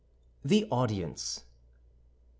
[0.43, 1.43] THE AUDIENCE M.